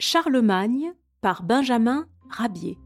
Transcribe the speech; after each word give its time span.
Charlemagne 0.00 0.94
par 1.20 1.42
Benjamin 1.42 2.06
Rabier. 2.30 2.78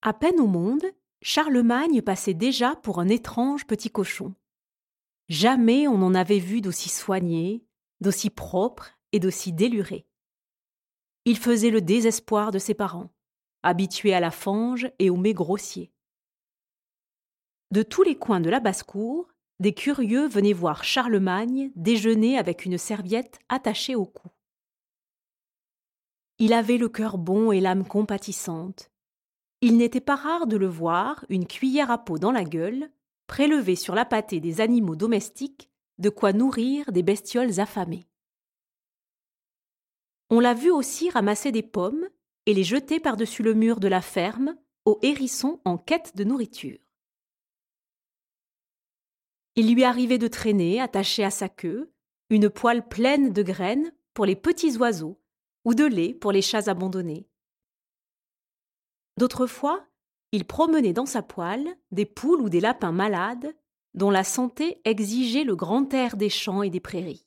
À 0.00 0.14
peine 0.14 0.40
au 0.40 0.46
monde, 0.46 0.86
Charlemagne 1.20 2.00
passait 2.00 2.32
déjà 2.32 2.76
pour 2.76 2.98
un 2.98 3.08
étrange 3.08 3.66
petit 3.66 3.90
cochon. 3.90 4.34
Jamais 5.28 5.86
on 5.86 5.98
n'en 5.98 6.14
avait 6.14 6.38
vu 6.38 6.62
d'aussi 6.62 6.88
soigné, 6.88 7.66
d'aussi 8.00 8.30
propre 8.30 8.95
et 9.16 9.20
d'aussi 9.20 9.52
déluré. 9.52 10.06
Il 11.24 11.38
faisait 11.38 11.70
le 11.70 11.80
désespoir 11.80 12.52
de 12.52 12.58
ses 12.58 12.74
parents, 12.74 13.10
habitués 13.62 14.14
à 14.14 14.20
la 14.20 14.30
fange 14.30 14.88
et 14.98 15.10
au 15.10 15.16
mets 15.16 15.34
grossier. 15.34 15.90
De 17.72 17.82
tous 17.82 18.02
les 18.02 18.16
coins 18.16 18.40
de 18.40 18.50
la 18.50 18.60
basse-cour, 18.60 19.26
des 19.58 19.72
curieux 19.72 20.28
venaient 20.28 20.52
voir 20.52 20.84
Charlemagne 20.84 21.72
déjeuner 21.74 22.38
avec 22.38 22.64
une 22.66 22.78
serviette 22.78 23.38
attachée 23.48 23.96
au 23.96 24.04
cou. 24.04 24.28
Il 26.38 26.52
avait 26.52 26.76
le 26.76 26.90
cœur 26.90 27.16
bon 27.16 27.50
et 27.50 27.60
l'âme 27.60 27.88
compatissante. 27.88 28.90
Il 29.62 29.78
n'était 29.78 30.02
pas 30.02 30.16
rare 30.16 30.46
de 30.46 30.58
le 30.58 30.68
voir, 30.68 31.24
une 31.30 31.46
cuillère 31.46 31.90
à 31.90 31.96
peau 31.96 32.18
dans 32.18 32.32
la 32.32 32.44
gueule, 32.44 32.90
prélever 33.26 33.74
sur 33.74 33.94
la 33.94 34.04
pâtée 34.04 34.40
des 34.40 34.60
animaux 34.60 34.94
domestiques 34.94 35.70
de 35.98 36.10
quoi 36.10 36.34
nourrir 36.34 36.92
des 36.92 37.02
bestioles 37.02 37.58
affamées. 37.58 38.06
On 40.30 40.40
l'a 40.40 40.54
vu 40.54 40.70
aussi 40.70 41.08
ramasser 41.10 41.52
des 41.52 41.62
pommes 41.62 42.08
et 42.46 42.54
les 42.54 42.64
jeter 42.64 43.00
par-dessus 43.00 43.42
le 43.42 43.54
mur 43.54 43.80
de 43.80 43.88
la 43.88 44.00
ferme 44.00 44.56
aux 44.84 44.98
hérissons 45.02 45.60
en 45.64 45.78
quête 45.78 46.16
de 46.16 46.24
nourriture. 46.24 46.78
Il 49.54 49.72
lui 49.72 49.84
arrivait 49.84 50.18
de 50.18 50.28
traîner, 50.28 50.80
attaché 50.80 51.24
à 51.24 51.30
sa 51.30 51.48
queue, 51.48 51.92
une 52.30 52.50
poêle 52.50 52.86
pleine 52.86 53.32
de 53.32 53.42
graines 53.42 53.92
pour 54.14 54.26
les 54.26 54.36
petits 54.36 54.76
oiseaux 54.76 55.20
ou 55.64 55.74
de 55.74 55.84
lait 55.84 56.14
pour 56.14 56.32
les 56.32 56.42
chats 56.42 56.68
abandonnés. 56.68 57.28
D'autres 59.16 59.46
fois, 59.46 59.86
il 60.32 60.44
promenait 60.44 60.92
dans 60.92 61.06
sa 61.06 61.22
poêle 61.22 61.76
des 61.90 62.04
poules 62.04 62.42
ou 62.42 62.48
des 62.48 62.60
lapins 62.60 62.92
malades 62.92 63.56
dont 63.94 64.10
la 64.10 64.24
santé 64.24 64.80
exigeait 64.84 65.44
le 65.44 65.56
grand 65.56 65.92
air 65.94 66.16
des 66.16 66.28
champs 66.28 66.62
et 66.62 66.70
des 66.70 66.80
prairies. 66.80 67.25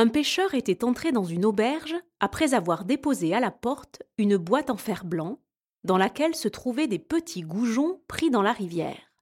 Un 0.00 0.06
pêcheur 0.06 0.54
était 0.54 0.84
entré 0.84 1.10
dans 1.10 1.24
une 1.24 1.44
auberge 1.44 1.96
après 2.20 2.54
avoir 2.54 2.84
déposé 2.84 3.34
à 3.34 3.40
la 3.40 3.50
porte 3.50 4.04
une 4.16 4.36
boîte 4.36 4.70
en 4.70 4.76
fer 4.76 5.04
blanc 5.04 5.40
dans 5.82 5.98
laquelle 5.98 6.36
se 6.36 6.46
trouvaient 6.46 6.86
des 6.86 7.00
petits 7.00 7.42
goujons 7.42 8.00
pris 8.06 8.30
dans 8.30 8.42
la 8.42 8.52
rivière. 8.52 9.12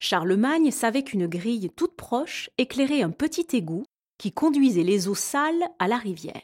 Charlemagne 0.00 0.72
savait 0.72 1.04
qu'une 1.04 1.28
grille 1.28 1.70
toute 1.76 1.94
proche 1.94 2.50
éclairait 2.58 3.02
un 3.02 3.12
petit 3.12 3.46
égout 3.56 3.84
qui 4.18 4.32
conduisait 4.32 4.82
les 4.82 5.06
eaux 5.06 5.14
sales 5.14 5.68
à 5.78 5.86
la 5.86 5.96
rivière. 5.96 6.42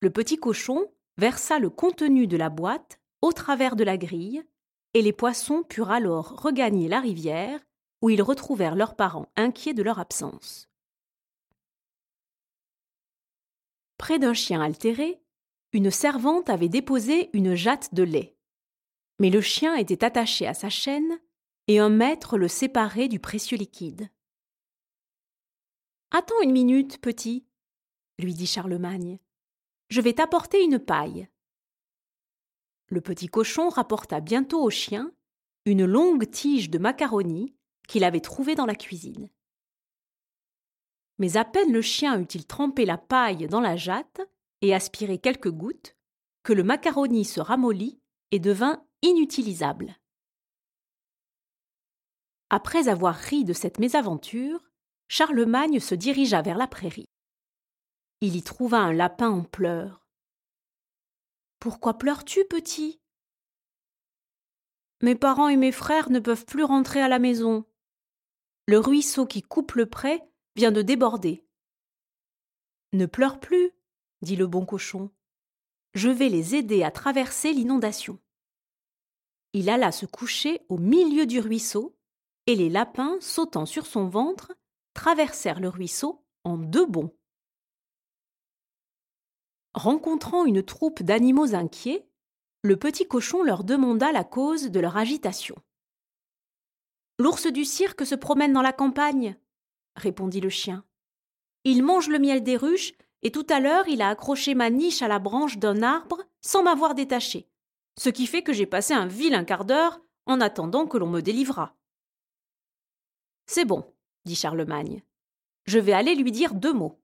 Le 0.00 0.10
petit 0.10 0.36
cochon 0.36 0.86
versa 1.16 1.58
le 1.58 1.70
contenu 1.70 2.28
de 2.28 2.36
la 2.36 2.50
boîte 2.50 3.00
au 3.20 3.32
travers 3.32 3.74
de 3.74 3.82
la 3.82 3.96
grille, 3.96 4.44
et 4.94 5.02
les 5.02 5.12
poissons 5.12 5.64
purent 5.64 5.90
alors 5.90 6.40
regagner 6.40 6.86
la 6.86 7.00
rivière 7.00 7.58
où 8.02 8.10
ils 8.10 8.22
retrouvèrent 8.22 8.76
leurs 8.76 8.96
parents 8.96 9.30
inquiets 9.36 9.74
de 9.74 9.82
leur 9.82 9.98
absence. 9.98 10.68
Près 13.96 14.18
d'un 14.18 14.34
chien 14.34 14.60
altéré, 14.60 15.20
une 15.72 15.90
servante 15.90 16.48
avait 16.48 16.68
déposé 16.68 17.30
une 17.32 17.54
jatte 17.54 17.92
de 17.94 18.04
lait. 18.04 18.36
Mais 19.18 19.30
le 19.30 19.40
chien 19.40 19.74
était 19.74 20.04
attaché 20.04 20.46
à 20.46 20.54
sa 20.54 20.70
chaîne 20.70 21.18
et 21.66 21.78
un 21.80 21.88
maître 21.88 22.38
le 22.38 22.48
séparait 22.48 23.08
du 23.08 23.18
précieux 23.18 23.58
liquide. 23.58 24.08
Attends 26.10 26.40
une 26.42 26.52
minute, 26.52 27.00
petit, 27.00 27.44
lui 28.18 28.32
dit 28.32 28.46
Charlemagne. 28.46 29.18
Je 29.90 30.00
vais 30.00 30.14
t'apporter 30.14 30.62
une 30.62 30.78
paille. 30.78 31.28
Le 32.86 33.00
petit 33.00 33.26
cochon 33.26 33.68
rapporta 33.68 34.20
bientôt 34.20 34.62
au 34.62 34.70
chien 34.70 35.12
une 35.66 35.84
longue 35.84 36.30
tige 36.30 36.70
de 36.70 36.78
macaroni 36.78 37.54
qu'il 37.88 38.04
avait 38.04 38.20
trouvé 38.20 38.54
dans 38.54 38.66
la 38.66 38.76
cuisine. 38.76 39.28
Mais 41.18 41.36
à 41.36 41.44
peine 41.44 41.72
le 41.72 41.82
chien 41.82 42.20
eut-il 42.20 42.46
trempé 42.46 42.84
la 42.84 42.98
paille 42.98 43.48
dans 43.48 43.60
la 43.60 43.74
jatte 43.74 44.20
et 44.60 44.72
aspiré 44.72 45.18
quelques 45.18 45.50
gouttes, 45.50 45.96
que 46.44 46.52
le 46.52 46.62
macaroni 46.62 47.24
se 47.24 47.40
ramollit 47.40 48.00
et 48.30 48.38
devint 48.38 48.86
inutilisable. 49.02 49.96
Après 52.50 52.88
avoir 52.88 53.14
ri 53.14 53.44
de 53.44 53.52
cette 53.52 53.78
mésaventure, 53.78 54.70
Charlemagne 55.08 55.80
se 55.80 55.94
dirigea 55.94 56.42
vers 56.42 56.56
la 56.56 56.66
prairie. 56.66 57.08
Il 58.20 58.36
y 58.36 58.42
trouva 58.42 58.78
un 58.78 58.92
lapin 58.92 59.30
en 59.30 59.44
pleurs. 59.44 60.06
Pourquoi 61.60 61.98
pleures-tu, 61.98 62.44
petit? 62.44 63.00
Mes 65.02 65.14
parents 65.14 65.48
et 65.48 65.56
mes 65.56 65.72
frères 65.72 66.10
ne 66.10 66.20
peuvent 66.20 66.44
plus 66.44 66.64
rentrer 66.64 67.00
à 67.00 67.08
la 67.08 67.18
maison. 67.18 67.64
Le 68.68 68.78
ruisseau 68.78 69.24
qui 69.24 69.40
coupe 69.40 69.72
le 69.72 69.86
pré 69.86 70.22
vient 70.54 70.72
de 70.72 70.82
déborder. 70.82 71.42
Ne 72.92 73.06
pleure 73.06 73.40
plus, 73.40 73.70
dit 74.20 74.36
le 74.36 74.46
bon 74.46 74.66
cochon. 74.66 75.10
Je 75.94 76.10
vais 76.10 76.28
les 76.28 76.54
aider 76.54 76.82
à 76.82 76.90
traverser 76.90 77.54
l'inondation. 77.54 78.18
Il 79.54 79.70
alla 79.70 79.90
se 79.90 80.04
coucher 80.04 80.66
au 80.68 80.76
milieu 80.76 81.24
du 81.24 81.40
ruisseau, 81.40 81.96
et 82.46 82.56
les 82.56 82.68
lapins, 82.68 83.16
sautant 83.22 83.64
sur 83.64 83.86
son 83.86 84.06
ventre, 84.06 84.52
traversèrent 84.92 85.60
le 85.60 85.70
ruisseau 85.70 86.22
en 86.44 86.58
deux 86.58 86.84
bonds. 86.84 87.16
Rencontrant 89.72 90.44
une 90.44 90.62
troupe 90.62 91.02
d'animaux 91.02 91.54
inquiets, 91.54 92.06
le 92.60 92.76
petit 92.76 93.08
cochon 93.08 93.42
leur 93.42 93.64
demanda 93.64 94.12
la 94.12 94.24
cause 94.24 94.70
de 94.70 94.78
leur 94.78 94.98
agitation. 94.98 95.56
L'ours 97.18 97.46
du 97.46 97.64
cirque 97.64 98.06
se 98.06 98.14
promène 98.14 98.52
dans 98.52 98.62
la 98.62 98.72
campagne, 98.72 99.36
répondit 99.96 100.40
le 100.40 100.50
chien. 100.50 100.84
Il 101.64 101.82
mange 101.82 102.08
le 102.08 102.18
miel 102.18 102.42
des 102.42 102.56
ruches, 102.56 102.92
et 103.22 103.32
tout 103.32 103.46
à 103.50 103.58
l'heure 103.58 103.88
il 103.88 104.02
a 104.02 104.08
accroché 104.08 104.54
ma 104.54 104.70
niche 104.70 105.02
à 105.02 105.08
la 105.08 105.18
branche 105.18 105.58
d'un 105.58 105.82
arbre 105.82 106.22
sans 106.40 106.62
m'avoir 106.62 106.94
détaché, 106.94 107.48
ce 107.98 108.08
qui 108.08 108.26
fait 108.26 108.42
que 108.42 108.52
j'ai 108.52 108.66
passé 108.66 108.94
un 108.94 109.06
vilain 109.06 109.44
quart 109.44 109.64
d'heure 109.64 110.00
en 110.26 110.40
attendant 110.40 110.86
que 110.86 110.98
l'on 110.98 111.08
me 111.08 111.20
délivrât. 111.20 111.74
C'est 113.46 113.64
bon, 113.64 113.92
dit 114.24 114.36
Charlemagne. 114.36 115.02
Je 115.64 115.78
vais 115.78 115.92
aller 115.92 116.14
lui 116.14 116.30
dire 116.30 116.54
deux 116.54 116.72
mots. 116.72 117.00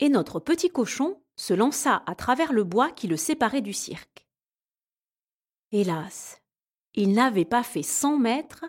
Et 0.00 0.08
notre 0.08 0.40
petit 0.40 0.70
cochon 0.70 1.22
se 1.36 1.54
lança 1.54 2.02
à 2.06 2.14
travers 2.14 2.52
le 2.52 2.64
bois 2.64 2.90
qui 2.90 3.06
le 3.06 3.16
séparait 3.16 3.62
du 3.62 3.72
cirque. 3.72 4.26
Hélas, 5.70 6.42
il 6.94 7.12
n'avait 7.12 7.44
pas 7.44 7.62
fait 7.62 7.82
cent 7.82 8.18
mètres 8.18 8.64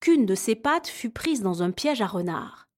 qu'une 0.00 0.26
de 0.26 0.34
ses 0.34 0.56
pattes 0.56 0.88
fut 0.88 1.10
prise 1.10 1.42
dans 1.42 1.62
un 1.62 1.70
piège 1.70 2.02
à 2.02 2.06
renard. 2.06 2.68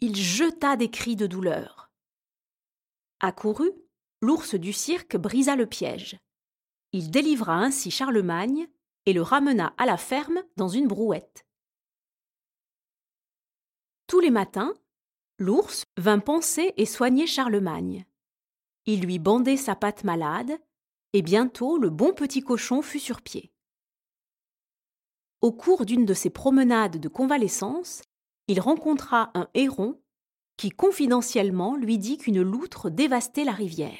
Il 0.00 0.16
jeta 0.16 0.76
des 0.76 0.90
cris 0.90 1.16
de 1.16 1.26
douleur. 1.26 1.90
Accouru, 3.20 3.70
l'ours 4.20 4.54
du 4.54 4.72
cirque 4.72 5.16
brisa 5.16 5.54
le 5.54 5.66
piège. 5.66 6.18
Il 6.92 7.10
délivra 7.10 7.54
ainsi 7.54 7.90
Charlemagne 7.90 8.66
et 9.06 9.12
le 9.12 9.22
ramena 9.22 9.74
à 9.78 9.86
la 9.86 9.96
ferme 9.96 10.42
dans 10.56 10.68
une 10.68 10.88
brouette. 10.88 11.46
Tous 14.06 14.20
les 14.20 14.30
matins, 14.30 14.74
l'ours 15.38 15.84
vint 15.96 16.18
penser 16.18 16.74
et 16.76 16.86
soigner 16.86 17.26
Charlemagne. 17.26 18.04
Il 18.86 19.02
lui 19.02 19.18
bandait 19.18 19.56
sa 19.56 19.76
patte 19.76 20.04
malade 20.04 20.58
et 21.12 21.22
bientôt 21.22 21.78
le 21.78 21.90
bon 21.90 22.12
petit 22.12 22.42
cochon 22.42 22.82
fut 22.82 23.00
sur 23.00 23.20
pied. 23.20 23.52
Au 25.40 25.52
cours 25.52 25.84
d'une 25.84 26.06
de 26.06 26.14
ses 26.14 26.30
promenades 26.30 26.98
de 26.98 27.08
convalescence, 27.08 28.02
il 28.48 28.60
rencontra 28.60 29.30
un 29.34 29.48
héron 29.54 30.00
qui 30.56 30.70
confidentiellement 30.70 31.76
lui 31.76 31.98
dit 31.98 32.18
qu'une 32.18 32.42
loutre 32.42 32.90
dévastait 32.90 33.44
la 33.44 33.52
rivière. 33.52 33.98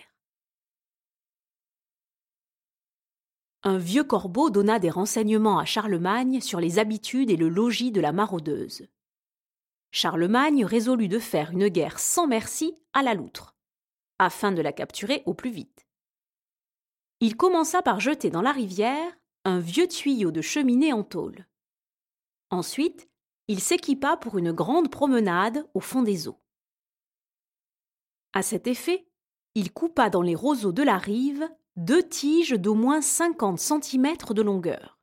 Un 3.64 3.78
vieux 3.78 4.04
corbeau 4.04 4.50
donna 4.50 4.78
des 4.78 4.90
renseignements 4.90 5.58
à 5.58 5.64
Charlemagne 5.64 6.40
sur 6.40 6.60
les 6.60 6.78
habitudes 6.78 7.30
et 7.30 7.36
le 7.36 7.48
logis 7.48 7.92
de 7.92 8.00
la 8.00 8.12
maraudeuse. 8.12 8.88
Charlemagne 9.92 10.64
résolut 10.64 11.08
de 11.08 11.18
faire 11.18 11.50
une 11.50 11.68
guerre 11.68 11.98
sans 11.98 12.26
merci 12.26 12.74
à 12.92 13.02
la 13.02 13.14
loutre, 13.14 13.54
afin 14.18 14.50
de 14.50 14.62
la 14.62 14.72
capturer 14.72 15.22
au 15.26 15.34
plus 15.34 15.50
vite 15.50 15.86
il 17.22 17.36
commença 17.36 17.82
par 17.82 18.00
jeter 18.00 18.30
dans 18.30 18.42
la 18.42 18.50
rivière 18.50 19.16
un 19.44 19.60
vieux 19.60 19.86
tuyau 19.86 20.32
de 20.32 20.40
cheminée 20.40 20.92
en 20.92 21.04
tôle. 21.04 21.46
Ensuite, 22.50 23.08
il 23.46 23.60
s'équipa 23.60 24.16
pour 24.16 24.38
une 24.38 24.50
grande 24.50 24.90
promenade 24.90 25.64
au 25.72 25.78
fond 25.78 26.02
des 26.02 26.26
eaux. 26.26 26.40
À 28.32 28.42
cet 28.42 28.66
effet, 28.66 29.06
il 29.54 29.72
coupa 29.72 30.10
dans 30.10 30.22
les 30.22 30.34
roseaux 30.34 30.72
de 30.72 30.82
la 30.82 30.98
rive 30.98 31.48
deux 31.76 32.02
tiges 32.02 32.58
d'au 32.58 32.74
moins 32.74 33.00
cinquante 33.00 33.60
centimètres 33.60 34.34
de 34.34 34.42
longueur. 34.42 34.98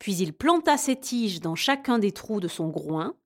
Puis 0.00 0.16
il 0.16 0.34
planta 0.34 0.76
ces 0.76 1.00
tiges 1.00 1.40
dans 1.40 1.54
chacun 1.54 1.98
des 1.98 2.12
trous 2.12 2.40
de 2.40 2.48
son 2.48 2.68
groin. 2.68 3.16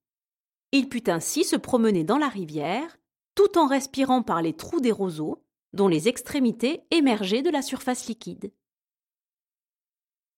Il 0.70 0.88
put 0.88 1.10
ainsi 1.10 1.42
se 1.42 1.56
promener 1.56 2.04
dans 2.04 2.18
la 2.18 2.28
rivière, 2.28 2.98
tout 3.34 3.58
en 3.58 3.66
respirant 3.66 4.22
par 4.22 4.42
les 4.42 4.52
trous 4.52 4.80
des 4.80 4.92
roseaux, 4.92 5.42
dont 5.72 5.88
les 5.88 6.08
extrémités 6.08 6.82
émergeaient 6.90 7.42
de 7.42 7.50
la 7.50 7.62
surface 7.62 8.06
liquide. 8.06 8.52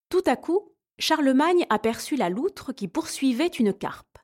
Tout 0.08 0.22
à 0.26 0.36
coup, 0.36 0.74
Charlemagne 0.98 1.66
aperçut 1.70 2.16
la 2.16 2.30
loutre 2.30 2.72
qui 2.72 2.88
poursuivait 2.88 3.46
une 3.46 3.72
carpe. 3.72 4.18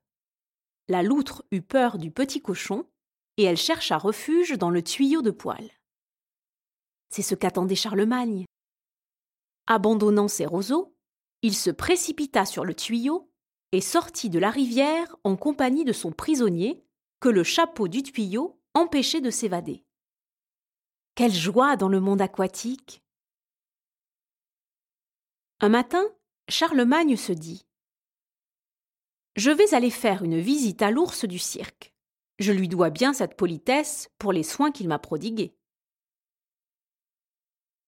La 0.88 1.02
loutre 1.02 1.44
eut 1.50 1.62
peur 1.62 1.98
du 1.98 2.10
petit 2.10 2.42
cochon, 2.42 2.86
et 3.36 3.44
elle 3.44 3.56
chercha 3.56 3.98
refuge 3.98 4.52
dans 4.58 4.70
le 4.70 4.82
tuyau 4.82 5.22
de 5.22 5.30
poêle. 5.30 5.70
C'est 7.10 7.22
ce 7.22 7.34
qu'attendait 7.34 7.74
Charlemagne. 7.74 8.44
Abandonnant 9.66 10.28
ses 10.28 10.46
roseaux, 10.46 10.94
il 11.42 11.54
se 11.54 11.70
précipita 11.70 12.44
sur 12.46 12.64
le 12.64 12.74
tuyau 12.74 13.30
et 13.72 13.80
sortit 13.80 14.30
de 14.30 14.38
la 14.38 14.50
rivière 14.50 15.16
en 15.24 15.36
compagnie 15.36 15.84
de 15.84 15.92
son 15.92 16.12
prisonnier, 16.12 16.84
que 17.20 17.28
le 17.28 17.44
chapeau 17.44 17.88
du 17.88 18.02
tuyau 18.02 18.60
empêchait 18.74 19.20
de 19.20 19.30
s'évader. 19.30 19.84
Quelle 21.14 21.32
joie 21.32 21.76
dans 21.76 21.88
le 21.88 22.00
monde 22.00 22.20
aquatique 22.20 23.04
Un 25.60 25.68
matin, 25.68 26.04
Charlemagne 26.48 27.16
se 27.16 27.30
dit 27.30 27.64
Je 29.36 29.52
vais 29.52 29.74
aller 29.74 29.90
faire 29.90 30.24
une 30.24 30.40
visite 30.40 30.82
à 30.82 30.90
l'ours 30.90 31.24
du 31.24 31.38
cirque. 31.38 31.94
Je 32.40 32.50
lui 32.50 32.66
dois 32.66 32.90
bien 32.90 33.12
cette 33.12 33.36
politesse 33.36 34.10
pour 34.18 34.32
les 34.32 34.42
soins 34.42 34.72
qu'il 34.72 34.88
m'a 34.88 34.98
prodigués. 34.98 35.56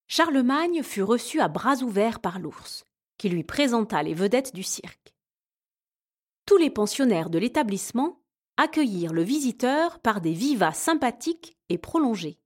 Charlemagne 0.06 0.84
fut 0.84 1.02
reçu 1.02 1.40
à 1.40 1.48
bras 1.48 1.82
ouverts 1.82 2.20
par 2.20 2.38
l'ours, 2.38 2.84
qui 3.18 3.28
lui 3.28 3.42
présenta 3.42 4.04
les 4.04 4.14
vedettes 4.14 4.54
du 4.54 4.62
cirque. 4.62 5.16
Tous 6.46 6.58
les 6.58 6.70
pensionnaires 6.70 7.28
de 7.28 7.38
l'établissement 7.38 8.22
accueillirent 8.56 9.12
le 9.12 9.24
visiteur 9.24 9.98
par 9.98 10.20
des 10.20 10.32
vivas 10.32 10.74
sympathiques 10.74 11.58
et 11.68 11.76
prolongés. 11.76 12.38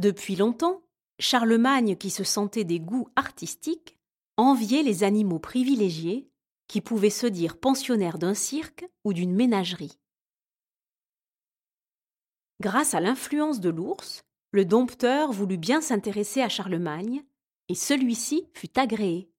Depuis 0.00 0.34
longtemps, 0.34 0.82
Charlemagne, 1.18 1.94
qui 1.94 2.08
se 2.08 2.24
sentait 2.24 2.64
des 2.64 2.80
goûts 2.80 3.10
artistiques, 3.16 3.98
enviait 4.38 4.82
les 4.82 5.04
animaux 5.04 5.38
privilégiés 5.38 6.30
qui 6.68 6.80
pouvaient 6.80 7.10
se 7.10 7.26
dire 7.26 7.58
pensionnaires 7.58 8.16
d'un 8.16 8.32
cirque 8.32 8.88
ou 9.04 9.12
d'une 9.12 9.34
ménagerie. 9.34 9.98
Grâce 12.62 12.94
à 12.94 13.00
l'influence 13.00 13.60
de 13.60 13.68
l'ours, 13.68 14.22
le 14.52 14.64
dompteur 14.64 15.32
voulut 15.32 15.58
bien 15.58 15.82
s'intéresser 15.82 16.40
à 16.40 16.48
Charlemagne, 16.48 17.22
et 17.68 17.74
celui-ci 17.74 18.48
fut 18.54 18.78
agréé. 18.78 19.30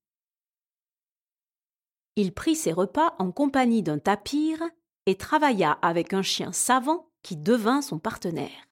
Il 2.15 2.35
prit 2.35 2.55
ses 2.55 2.71
repas 2.71 3.15
en 3.17 3.31
compagnie 3.31 3.81
d'un 3.81 3.97
tapir 3.97 4.61
et 5.07 5.17
travailla 5.17 5.71
avec 5.81 6.13
un 6.13 6.21
chien 6.21 6.51
savant 6.51 7.09
qui 7.23 7.35
devint 7.35 7.81
son 7.81 7.97
partenaire. 7.97 8.70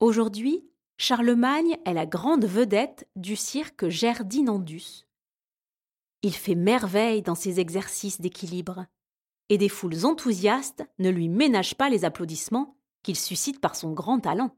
Aujourd'hui, 0.00 0.64
Charlemagne 0.96 1.76
est 1.84 1.92
la 1.92 2.06
grande 2.06 2.46
vedette 2.46 3.06
du 3.16 3.36
cirque 3.36 3.88
Gerdinandus. 3.88 5.06
Il 6.22 6.34
fait 6.34 6.54
merveille 6.54 7.20
dans 7.20 7.34
ses 7.34 7.60
exercices 7.60 8.18
d'équilibre, 8.18 8.86
et 9.50 9.58
des 9.58 9.68
foules 9.68 10.06
enthousiastes 10.06 10.82
ne 10.98 11.10
lui 11.10 11.28
ménagent 11.28 11.74
pas 11.74 11.90
les 11.90 12.06
applaudissements 12.06 12.78
qu'il 13.02 13.16
suscite 13.16 13.60
par 13.60 13.76
son 13.76 13.92
grand 13.92 14.20
talent. 14.20 14.56